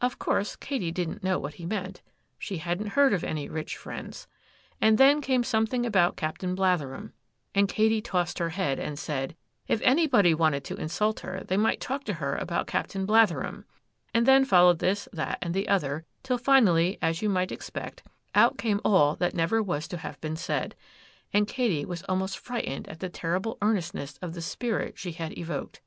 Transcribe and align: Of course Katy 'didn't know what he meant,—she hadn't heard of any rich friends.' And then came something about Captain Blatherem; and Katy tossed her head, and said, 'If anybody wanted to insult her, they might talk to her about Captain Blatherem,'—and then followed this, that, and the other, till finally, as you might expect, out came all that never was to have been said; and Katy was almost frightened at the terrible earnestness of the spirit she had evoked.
Of 0.00 0.18
course 0.18 0.56
Katy 0.56 0.90
'didn't 0.92 1.22
know 1.22 1.38
what 1.38 1.56
he 1.56 1.66
meant,—she 1.66 2.56
hadn't 2.56 2.86
heard 2.96 3.12
of 3.12 3.22
any 3.22 3.50
rich 3.50 3.76
friends.' 3.76 4.26
And 4.80 4.96
then 4.96 5.20
came 5.20 5.44
something 5.44 5.84
about 5.84 6.16
Captain 6.16 6.54
Blatherem; 6.56 7.12
and 7.54 7.68
Katy 7.68 8.00
tossed 8.00 8.38
her 8.38 8.48
head, 8.48 8.78
and 8.78 8.98
said, 8.98 9.36
'If 9.66 9.82
anybody 9.82 10.32
wanted 10.32 10.64
to 10.64 10.76
insult 10.76 11.20
her, 11.20 11.44
they 11.44 11.58
might 11.58 11.82
talk 11.82 12.04
to 12.04 12.14
her 12.14 12.34
about 12.36 12.66
Captain 12.66 13.04
Blatherem,'—and 13.06 14.24
then 14.24 14.46
followed 14.46 14.78
this, 14.78 15.06
that, 15.12 15.38
and 15.42 15.52
the 15.52 15.68
other, 15.68 16.06
till 16.22 16.38
finally, 16.38 16.96
as 17.02 17.20
you 17.20 17.28
might 17.28 17.52
expect, 17.52 18.02
out 18.34 18.56
came 18.56 18.80
all 18.86 19.16
that 19.16 19.34
never 19.34 19.62
was 19.62 19.86
to 19.88 19.98
have 19.98 20.18
been 20.22 20.36
said; 20.36 20.74
and 21.30 21.46
Katy 21.46 21.84
was 21.84 22.02
almost 22.04 22.38
frightened 22.38 22.88
at 22.88 23.00
the 23.00 23.10
terrible 23.10 23.58
earnestness 23.60 24.18
of 24.22 24.32
the 24.32 24.40
spirit 24.40 24.96
she 24.96 25.12
had 25.12 25.36
evoked. 25.36 25.82